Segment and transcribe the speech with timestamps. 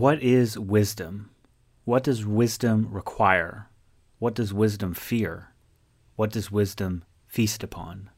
[0.00, 1.30] What is wisdom?
[1.84, 3.68] What does wisdom require?
[4.18, 5.52] What does wisdom fear?
[6.16, 8.08] What does wisdom feast upon?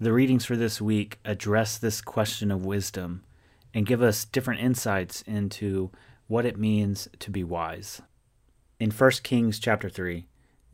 [0.00, 3.22] The readings for this week address this question of wisdom
[3.74, 5.90] and give us different insights into
[6.26, 8.00] what it means to be wise.
[8.80, 10.26] In 1 Kings chapter 3,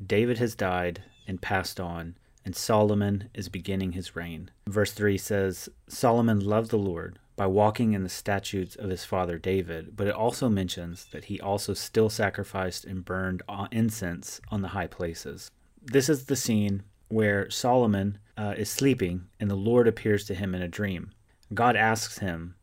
[0.04, 4.50] David has died and passed on, and Solomon is beginning his reign.
[4.66, 9.38] Verse 3 says Solomon loved the Lord by walking in the statutes of his father
[9.38, 14.68] David, but it also mentions that he also still sacrificed and burned incense on the
[14.68, 15.50] high places.
[15.80, 20.54] This is the scene where Solomon uh, is sleeping and the Lord appears to him
[20.54, 21.10] in a dream.
[21.54, 22.54] God asks him,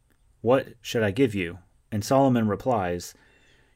[0.42, 1.59] What should I give you?
[1.92, 3.14] And Solomon replies,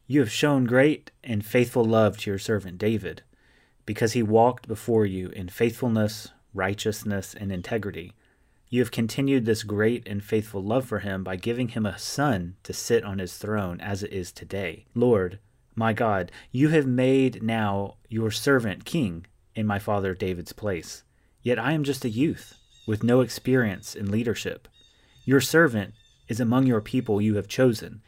[0.07, 3.23] You have shown great and faithful love to your servant David,
[3.85, 8.13] because he walked before you in faithfulness, righteousness, and integrity
[8.73, 12.55] you have continued this great and faithful love for him by giving him a son
[12.63, 14.88] to sit on his throne as it is today.
[14.95, 15.38] Lord,
[15.75, 21.03] my God, you have made now your servant king in my father David's place.
[21.43, 24.67] Yet I am just a youth with no experience in leadership.
[25.23, 25.93] Your servant
[26.27, 28.02] is among your people you have chosen,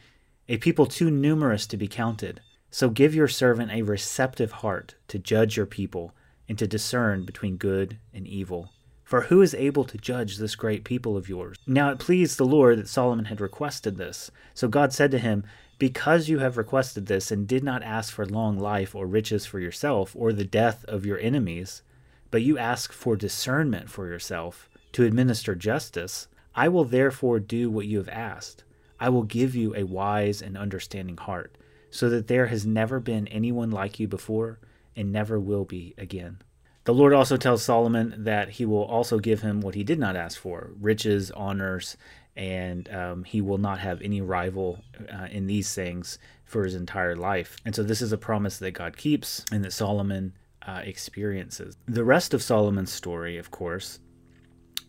[0.50, 2.41] a people too numerous to be counted.
[2.76, 6.12] So give your servant a receptive heart to judge your people
[6.50, 8.73] and to discern between good and evil.
[9.06, 11.56] For who is able to judge this great people of yours?
[11.66, 14.30] Now it pleased the Lord that Solomon had requested this.
[14.53, 15.46] So God said to him,
[15.80, 19.62] Because you have requested this, and did not ask for long life or riches for
[19.62, 21.81] yourself, or the death of your enemies,
[22.30, 27.88] but you ask for discernment for yourself, to administer justice, I will therefore do what
[27.88, 28.66] you have asked.
[29.00, 31.56] I will give you a wise and understanding heart,
[31.95, 34.59] so that there has never been anyone like you before,
[34.97, 36.41] and never will be again.
[36.83, 40.17] The Lord also tells Solomon that he will also give him what he did not
[40.17, 41.95] ask for riches, honors,
[42.35, 47.16] and um, he will not have any rival uh, in these things for his entire
[47.16, 47.55] life.
[47.63, 50.34] And so, this is a promise that God keeps and that Solomon
[50.67, 51.78] uh, experiences.
[51.85, 54.00] The rest of Solomon's story, of course,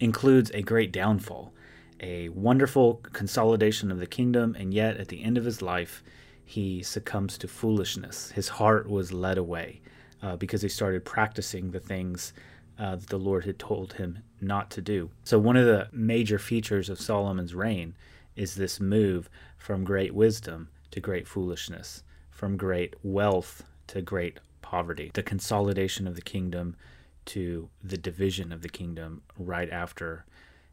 [0.01, 1.55] includes a great downfall,
[2.01, 6.03] a wonderful consolidation of the kingdom, and yet at the end of his life,
[6.49, 8.31] he succumbs to foolishness.
[8.31, 9.81] His heart was led away
[10.23, 12.33] uh, because he started practicing the things
[12.79, 15.11] uh, that the Lord had told him not to do.
[15.25, 17.97] So, one of the major features of Solomon's reign
[18.37, 25.11] is this move from great wisdom to great foolishness, from great wealth to great poverty,
[25.15, 26.77] the consolidation of the kingdom
[27.25, 30.25] to the division of the kingdom right after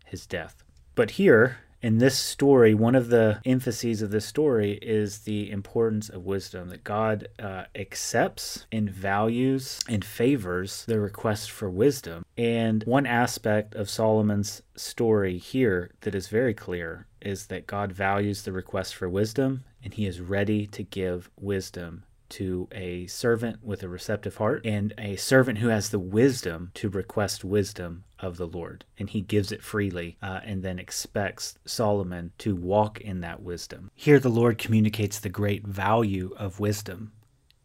[0.05, 0.63] his death.
[0.93, 6.07] But here, in this story, one of the emphases of this story is the importance
[6.07, 12.25] of wisdom, that God uh, accepts and values and favors the request for wisdom.
[12.37, 18.43] And one aspect of Solomon's story here that is very clear is that God values
[18.43, 23.83] the request for wisdom and he is ready to give wisdom to a servant with
[23.83, 28.47] a receptive heart and a servant who has the wisdom to request wisdom of the
[28.47, 28.85] Lord.
[28.97, 33.91] And he gives it freely uh, and then expects Solomon to walk in that wisdom.
[33.93, 37.11] Here, the Lord communicates the great value of wisdom.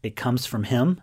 [0.03, 1.01] It comes from him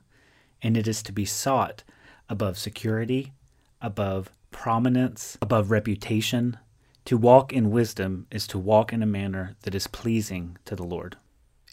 [0.63, 1.83] and it is to be sought
[2.29, 3.33] above security,
[3.81, 6.59] above prominence, above reputation.
[7.07, 10.83] To walk in wisdom is to walk in a manner that is pleasing to the
[10.83, 11.17] Lord.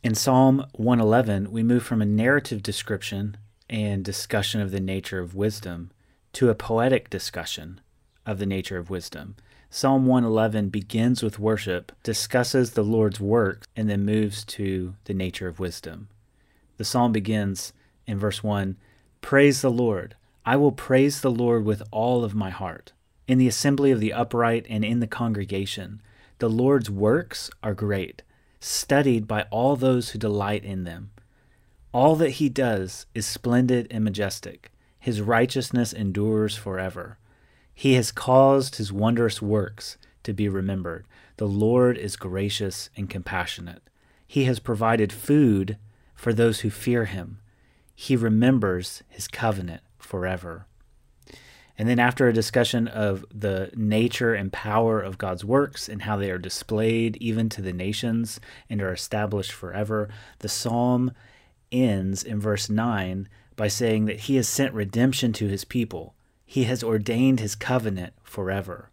[0.03, 3.37] In Psalm 111, we move from a narrative description
[3.69, 5.91] and discussion of the nature of wisdom
[6.33, 7.81] to a poetic discussion
[8.25, 9.35] of the nature of wisdom.
[9.69, 15.47] Psalm 111 begins with worship, discusses the Lord's work, and then moves to the nature
[15.47, 16.09] of wisdom.
[16.77, 17.73] The psalm begins
[18.05, 18.75] in verse 1
[19.21, 20.15] Praise the Lord.
[20.45, 22.91] I will praise the Lord with all of my heart.
[23.27, 26.01] In the assembly of the upright and in the congregation,
[26.39, 28.21] the Lord's works are great
[28.63, 31.11] studied by all those who delight in them.
[31.91, 34.71] All that he does is splendid and majestic.
[35.03, 37.17] His righteousness endures forever.
[37.73, 41.05] He has caused his wondrous works to be remembered.
[41.35, 43.81] The Lord is gracious and compassionate.
[44.25, 45.77] He has provided food
[46.15, 47.41] for those who fear him.
[47.93, 50.67] He remembers his covenant forever.
[51.77, 56.15] And then, after a discussion of the nature and power of God's works and how
[56.15, 58.39] they are displayed even to the nations
[58.69, 60.07] and are established forever,
[60.39, 61.11] the psalm
[61.73, 66.15] ends in verse 9 by saying that He has sent redemption to His people.
[66.45, 68.89] He has ordained His covenant forever.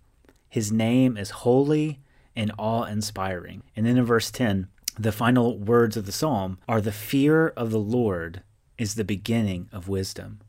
[0.49, 2.01] His name is holy
[2.35, 3.63] and awe inspiring.
[3.77, 4.69] And then in verse 10,
[4.99, 8.43] the final words of the psalm are the fear of the Lord
[8.77, 10.41] is the beginning of wisdom.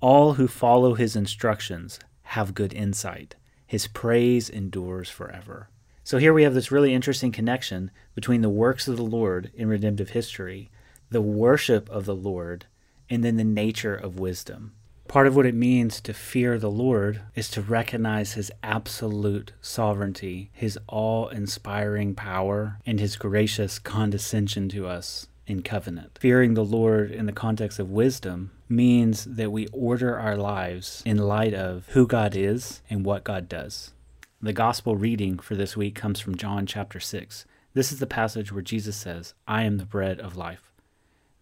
[0.00, 3.36] All who follow his instructions have good insight.
[3.66, 5.68] His praise endures forever.
[6.04, 9.68] So here we have this really interesting connection between the works of the Lord in
[9.68, 10.70] redemptive history,
[11.10, 12.66] the worship of the Lord,
[13.10, 14.72] and then the nature of wisdom.
[15.08, 20.50] Part of what it means to fear the Lord is to recognize his absolute sovereignty,
[20.52, 26.16] his awe inspiring power, and his gracious condescension to us in covenant.
[26.20, 31.18] Fearing the Lord in the context of wisdom means that we order our lives in
[31.18, 33.92] light of who God is and what God does.
[34.40, 37.44] The gospel reading for this week comes from John chapter 6.
[37.74, 40.69] This is the passage where Jesus says, I am the bread of life.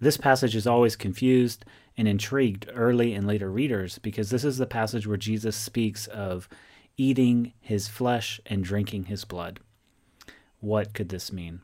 [0.00, 1.65] This passage is always confused
[1.97, 6.49] and intrigued early and later readers because this is the passage where Jesus speaks of
[6.97, 9.61] eating his flesh and drinking his blood.
[10.61, 11.61] What could this mean?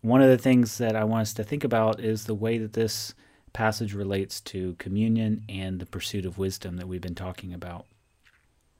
[0.00, 2.72] One of the things that I want us to think about is the way that
[2.72, 3.14] this
[3.52, 7.86] passage relates to communion and the pursuit of wisdom that we've been talking about.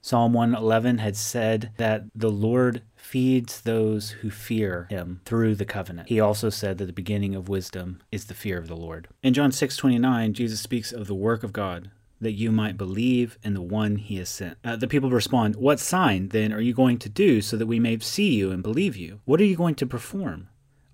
[0.00, 6.09] Psalm 111 had said that the Lord feeds those who fear him through the covenant.
[6.09, 9.09] He also said that the beginning of wisdom is the fear of the Lord.
[9.23, 11.91] In John 6:29, Jesus speaks of the work of God
[12.21, 14.59] that you might believe in the one he has sent.
[14.65, 17.79] Uh, the people respond, What sign then are you going to do so that we
[17.79, 19.21] may see you and believe you?
[19.25, 20.49] What are you going to perform?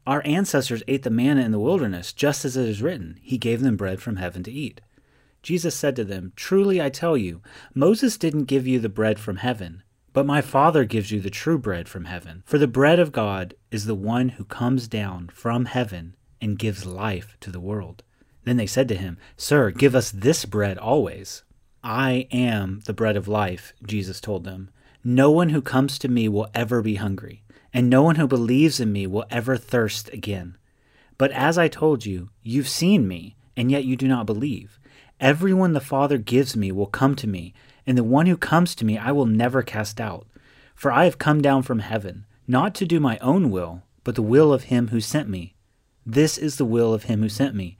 [0.06, 3.62] Our ancestors ate the manna in the wilderness, just as it is written, He gave
[3.62, 4.83] them bread from heaven to eat.
[5.44, 7.43] Jesus said to them, Truly I tell you,
[7.75, 9.82] Moses didn't give you the bread from heaven,
[10.14, 12.43] but my Father gives you the true bread from heaven.
[12.46, 16.87] For the bread of God is the one who comes down from heaven and gives
[16.87, 18.02] life to the world.
[18.44, 21.43] Then they said to him, Sir, give us this bread always.
[21.82, 24.70] I am the bread of life, Jesus told them.
[25.05, 28.81] No one who comes to me will ever be hungry, and no one who believes
[28.81, 30.56] in me will ever thirst again.
[31.19, 34.81] But as I told you, you've seen me, and yet you do not believe.
[35.20, 37.55] Everyone the Father gives me will come to me,
[37.87, 40.26] and the one who comes to me I will never cast out.
[40.75, 44.22] For I have come down from heaven, not to do my own will, but the
[44.22, 45.55] will of him who sent me.
[46.05, 47.78] This is the will of him who sent me,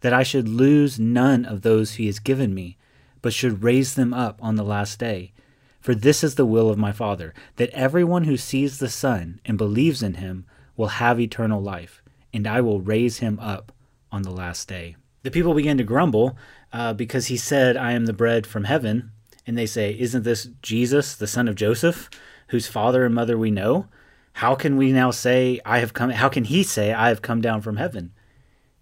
[0.00, 2.76] that I should lose none of those he has given me,
[3.22, 5.32] but should raise them up on the last day.
[5.80, 9.58] For this is the will of my Father, that everyone who sees the Son and
[9.58, 10.46] believes in him
[10.76, 12.02] will have eternal life,
[12.32, 13.72] and I will raise him up
[14.12, 14.96] on the last day.
[15.24, 16.36] The people began to grumble
[16.70, 19.10] uh, because he said, I am the bread from heaven.
[19.46, 22.10] And they say, Isn't this Jesus, the son of Joseph,
[22.48, 23.88] whose father and mother we know?
[24.34, 26.10] How can we now say, I have come?
[26.10, 28.12] How can he say, I have come down from heaven?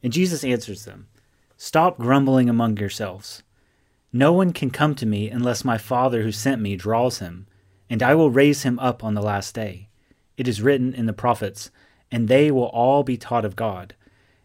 [0.03, 1.07] And Jesus answers them,
[1.57, 3.45] Stop grumbling among yourselves.
[4.13, 7.47] No one can come to me unless my Father who sent me draws him,
[7.89, 9.89] and I will raise him up on the last day.
[10.37, 11.71] It is written in the prophets,
[12.11, 13.95] and they will all be taught of God.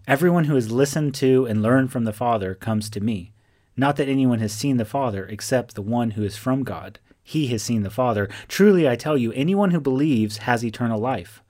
[0.08, 3.34] Everyone who has listened to and learned from the Father comes to me.
[3.76, 7.00] Not that anyone has seen the Father except the one who is from God.
[7.22, 8.30] He has seen the Father.
[8.48, 11.44] Truly I tell you, anyone who believes has eternal life.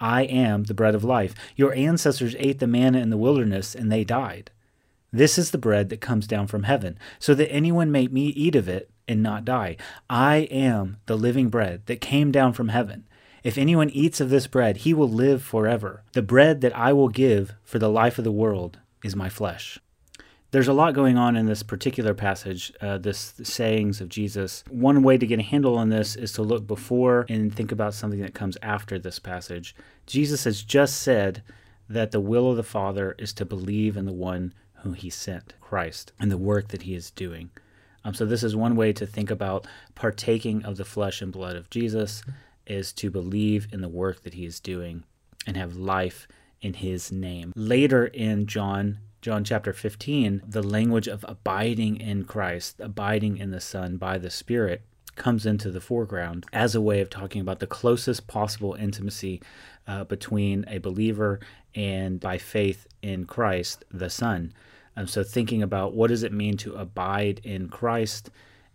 [0.00, 1.36] I am the bread of life.
[1.54, 4.50] Your ancestors ate the manna in the wilderness, and they died.
[5.12, 8.68] This is the bread that comes down from heaven, so that anyone may eat of
[8.68, 9.76] it and not die.
[10.10, 13.06] I am the living bread that came down from heaven.
[13.44, 16.02] If anyone eats of this bread, he will live forever.
[16.12, 19.78] The bread that I will give for the life of the world is my flesh.
[20.50, 24.64] There's a lot going on in this particular passage, uh, this sayings of Jesus.
[24.70, 27.92] One way to get a handle on this is to look before and think about
[27.92, 29.76] something that comes after this passage.
[30.06, 31.42] Jesus has just said
[31.86, 35.52] that the will of the Father is to believe in the one whom he sent,
[35.60, 37.50] Christ, and the work that he is doing.
[38.04, 41.56] Um, so, this is one way to think about partaking of the flesh and blood
[41.56, 42.22] of Jesus
[42.66, 45.04] is to believe in the work that he is doing
[45.46, 46.26] and have life
[46.60, 47.52] in his name.
[47.54, 53.60] Later in John, John chapter 15, the language of abiding in Christ, abiding in the
[53.60, 54.82] Son by the Spirit,
[55.16, 59.40] comes into the foreground as a way of talking about the closest possible intimacy
[59.86, 61.40] uh, between a believer
[61.74, 64.52] and by faith in Christ, the Son.
[64.96, 68.30] Um, so, thinking about what does it mean to abide in Christ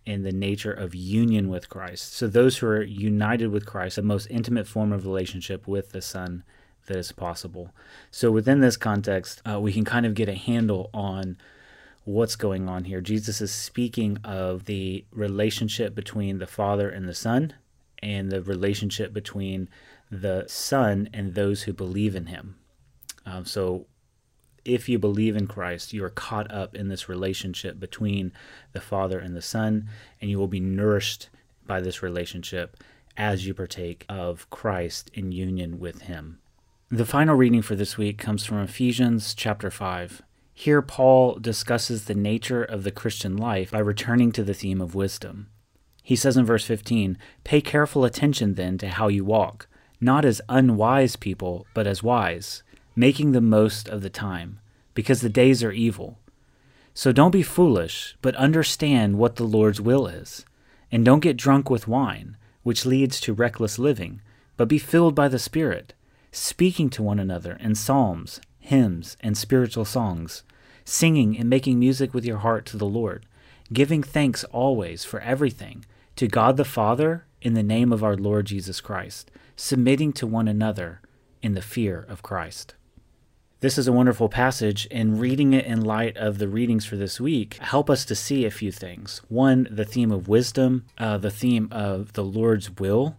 [0.09, 2.13] in the nature of union with Christ.
[2.15, 6.01] So those who are united with Christ, the most intimate form of relationship with the
[6.01, 6.43] Son
[6.87, 7.69] that is possible.
[8.09, 11.37] So within this context, uh, we can kind of get a handle on
[12.05, 13.01] what's going on here.
[13.01, 17.53] Jesus is speaking of the relationship between the Father and the Son,
[18.01, 19.69] and the relationship between
[20.09, 22.55] the Son and those who believe in Him.
[23.27, 23.85] Um, so
[24.65, 28.31] if you believe in Christ, you are caught up in this relationship between
[28.73, 29.89] the Father and the Son,
[30.21, 31.29] and you will be nourished
[31.65, 32.77] by this relationship
[33.17, 36.39] as you partake of Christ in union with Him.
[36.89, 40.23] The final reading for this week comes from Ephesians chapter 5.
[40.53, 44.95] Here, Paul discusses the nature of the Christian life by returning to the theme of
[44.95, 45.49] wisdom.
[46.03, 49.67] He says in verse 15, Pay careful attention then to how you walk,
[50.01, 52.63] not as unwise people, but as wise,
[52.99, 54.59] making the most of the time,
[54.93, 56.19] because the days are evil.
[56.93, 60.43] So don't be foolish, but understand what the Lord's will is.
[60.91, 64.19] And don't get drunk with wine, which leads to reckless living,
[64.57, 65.93] but be filled by the Spirit,
[66.33, 70.43] speaking to one another in psalms, hymns, and spiritual songs,
[70.83, 73.25] singing and making music with your heart to the Lord,
[73.71, 75.85] giving thanks always for everything
[76.17, 80.49] to God the Father in the name of our Lord Jesus Christ, submitting to one
[80.49, 80.99] another
[81.41, 82.75] in the fear of Christ.
[83.61, 87.19] This is a wonderful passage, and reading it in light of the readings for this
[87.19, 89.21] week help us to see a few things.
[89.27, 93.17] One, the theme of wisdom, uh, the theme of the Lord's will,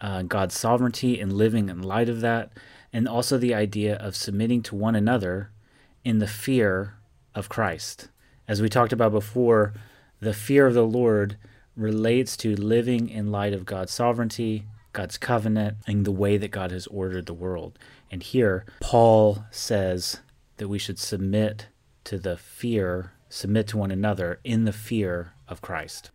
[0.00, 2.50] uh, God's sovereignty, and living in light of that,
[2.94, 5.50] and also the idea of submitting to one another
[6.02, 6.94] in the fear
[7.34, 8.08] of Christ.
[8.48, 9.74] As we talked about before,
[10.18, 11.36] the fear of the Lord
[11.76, 14.64] relates to living in light of God's sovereignty,
[14.94, 17.78] God's covenant, and the way that God has ordered the world.
[18.14, 20.20] And here, Paul says
[20.58, 21.66] that we should submit
[22.04, 26.12] to the fear, submit to one another in the fear of Christ.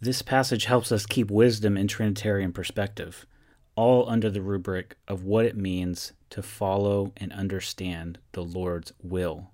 [0.00, 3.26] This passage helps us keep wisdom in Trinitarian perspective,
[3.74, 9.50] all under the rubric of what it means to follow and understand the Lord's will.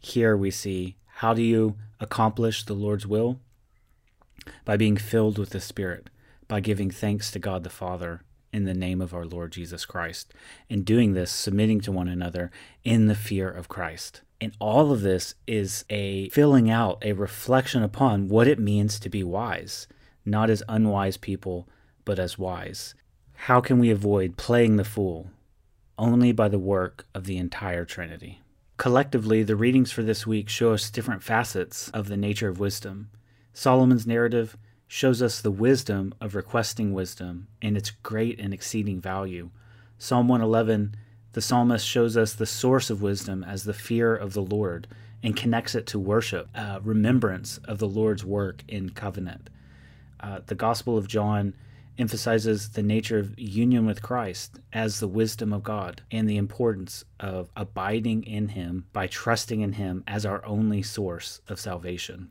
[0.00, 3.40] Here we see how do you accomplish the Lord's will?
[4.66, 6.10] By being filled with the Spirit,
[6.48, 8.20] by giving thanks to God the Father
[8.52, 10.32] in the name of our Lord Jesus Christ,
[10.68, 12.50] and doing this, submitting to one another
[12.84, 14.22] in the fear of Christ.
[14.40, 19.08] And all of this is a filling out, a reflection upon what it means to
[19.08, 19.88] be wise,
[20.24, 21.68] not as unwise people,
[22.04, 22.94] but as wise.
[23.34, 25.30] How can we avoid playing the fool?
[25.98, 28.40] Only by the work of the entire Trinity.
[28.76, 33.10] Collectively, the readings for this week show us different facets of the nature of wisdom.
[33.52, 34.56] Solomon's narrative
[34.88, 39.50] shows us the wisdom of requesting wisdom and its great and exceeding value.
[39.98, 40.96] Psalm 111,
[41.32, 44.88] the psalmist shows us the source of wisdom as the fear of the Lord
[45.22, 49.50] and connects it to worship, uh, remembrance of the Lord's work in covenant.
[50.20, 51.54] Uh, the Gospel of John
[51.98, 57.04] emphasizes the nature of union with Christ as the wisdom of God and the importance
[57.20, 62.30] of abiding in Him by trusting in Him as our only source of salvation.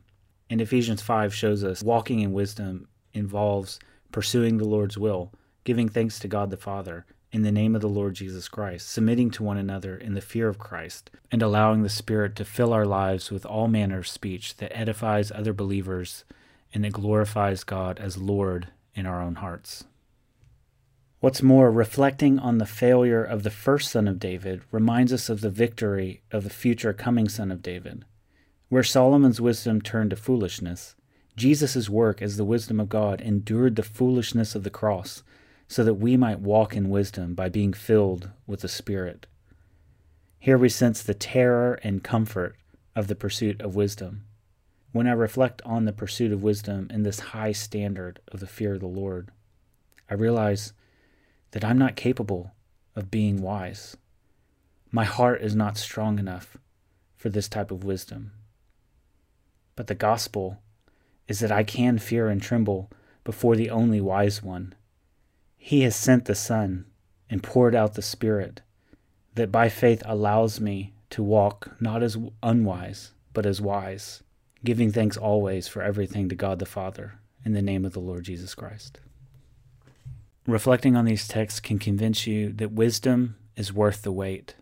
[0.50, 3.78] And Ephesians 5 shows us walking in wisdom involves
[4.12, 5.32] pursuing the Lord's will,
[5.64, 9.30] giving thanks to God the Father in the name of the Lord Jesus Christ, submitting
[9.32, 12.86] to one another in the fear of Christ, and allowing the Spirit to fill our
[12.86, 16.24] lives with all manner of speech that edifies other believers
[16.72, 19.84] and that glorifies God as Lord in our own hearts.
[21.20, 25.40] What's more, reflecting on the failure of the first son of David reminds us of
[25.40, 28.04] the victory of the future coming son of David.
[28.68, 30.94] Where Solomon's wisdom turned to foolishness,
[31.36, 35.22] Jesus' work as the wisdom of God endured the foolishness of the cross
[35.68, 39.26] so that we might walk in wisdom by being filled with the Spirit.
[40.38, 42.56] Here we sense the terror and comfort
[42.94, 44.24] of the pursuit of wisdom.
[44.92, 48.74] When I reflect on the pursuit of wisdom and this high standard of the fear
[48.74, 49.30] of the Lord,
[50.10, 50.74] I realize
[51.52, 52.52] that I'm not capable
[52.94, 53.96] of being wise.
[54.90, 56.58] My heart is not strong enough
[57.16, 58.32] for this type of wisdom.
[59.78, 60.58] But the gospel
[61.28, 62.90] is that I can fear and tremble
[63.22, 64.74] before the only wise one.
[65.56, 66.86] He has sent the Son
[67.30, 68.62] and poured out the Spirit
[69.36, 74.24] that by faith allows me to walk not as unwise, but as wise,
[74.64, 78.24] giving thanks always for everything to God the Father in the name of the Lord
[78.24, 78.98] Jesus Christ.
[80.44, 84.56] Reflecting on these texts can convince you that wisdom is worth the wait.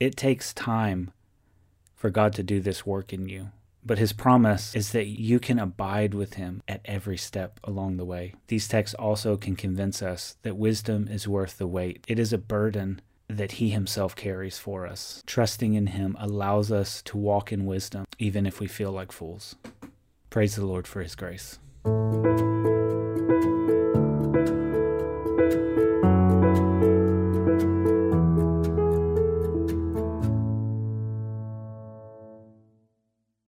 [0.00, 1.12] It takes time
[1.94, 3.52] for God to do this work in you.
[3.88, 8.04] But his promise is that you can abide with him at every step along the
[8.04, 8.34] way.
[8.48, 12.04] These texts also can convince us that wisdom is worth the weight.
[12.06, 15.22] It is a burden that he himself carries for us.
[15.26, 19.56] Trusting in him allows us to walk in wisdom, even if we feel like fools.
[20.28, 21.58] Praise the Lord for his grace.